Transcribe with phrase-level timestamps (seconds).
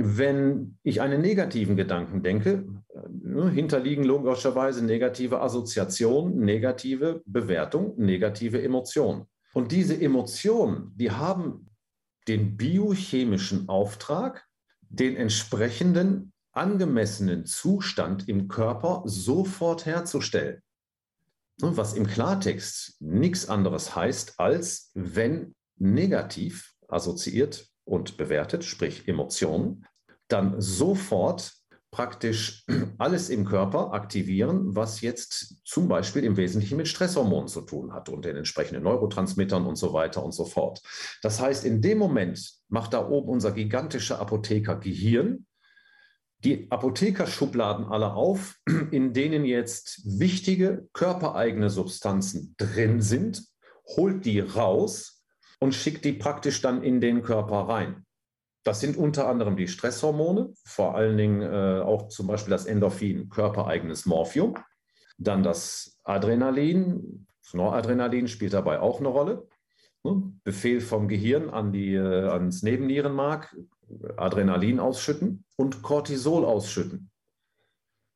[0.00, 2.66] Wenn ich einen negativen Gedanken denke,
[3.10, 9.26] ne, hinterliegen logischerweise negative Assoziationen, negative Bewertung, negative Emotionen.
[9.54, 11.66] Und diese Emotionen, die haben
[12.28, 14.46] den biochemischen Auftrag,
[14.82, 20.62] den entsprechenden angemessenen Zustand im Körper sofort herzustellen.
[21.60, 29.86] Was im Klartext nichts anderes heißt, als wenn negativ assoziiert und bewertet, sprich Emotionen,
[30.28, 31.52] dann sofort
[31.90, 32.66] praktisch
[32.98, 38.08] alles im Körper aktivieren, was jetzt zum Beispiel im Wesentlichen mit Stresshormonen zu tun hat
[38.08, 40.82] und den entsprechenden Neurotransmittern und so weiter und so fort.
[41.22, 45.46] Das heißt, in dem Moment macht da oben unser gigantischer Apotheker Gehirn
[46.44, 48.56] die Apothekerschubladen alle auf,
[48.90, 53.44] in denen jetzt wichtige körpereigene Substanzen drin sind,
[53.96, 55.17] holt die raus
[55.60, 58.06] und schickt die praktisch dann in den Körper rein.
[58.64, 63.28] Das sind unter anderem die Stresshormone, vor allen Dingen äh, auch zum Beispiel das Endorphin,
[63.28, 64.56] körpereigenes Morphium.
[65.16, 69.48] Dann das Adrenalin, das Noradrenalin spielt dabei auch eine Rolle.
[70.04, 70.32] Ne?
[70.44, 73.56] Befehl vom Gehirn an die, äh, ans Nebennierenmark,
[74.16, 77.10] Adrenalin ausschütten und Cortisol ausschütten.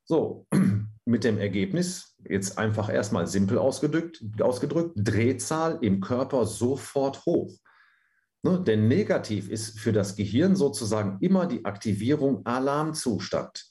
[0.05, 0.47] So,
[1.05, 7.55] mit dem Ergebnis, jetzt einfach erstmal simpel ausgedrückt, ausgedrückt Drehzahl im Körper sofort hoch.
[8.43, 8.61] Ne?
[8.61, 13.69] Denn negativ ist für das Gehirn sozusagen immer die Aktivierung Alarmzustand.